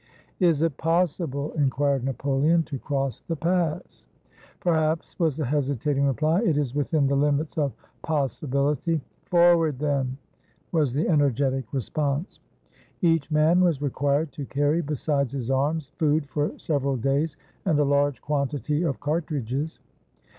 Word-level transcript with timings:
"Is 0.39 0.63
it 0.63 0.77
possible" 0.77 1.51
inquired 1.51 2.03
Napoleon, 2.03 2.63
"to 2.63 2.79
cross 2.79 3.19
the 3.19 3.35
pass?" 3.35 4.07
"Perhaps," 4.59 5.19
was 5.19 5.37
the 5.37 5.45
hesitating 5.45 6.07
reply; 6.07 6.41
"it 6.41 6.57
is 6.57 6.73
within 6.73 7.05
the 7.05 7.15
limits 7.15 7.55
of 7.55 7.71
possibility." 8.01 8.99
"Forward, 9.25 9.77
then," 9.77 10.17
was 10.71 10.91
the 10.91 11.07
energetic 11.07 11.71
response. 11.71 12.39
Each 13.03 13.29
man 13.29 13.61
was 13.61 13.79
required 13.79 14.31
to 14.31 14.45
carry, 14.47 14.81
besides 14.81 15.33
his 15.33 15.51
arms, 15.51 15.91
food 15.99 16.25
for 16.27 16.57
several 16.57 16.97
days 16.97 17.37
and 17.63 17.77
a 17.77 17.83
large 17.83 18.23
quantity 18.23 18.81
of 18.81 18.99
cartridges. 18.99 19.79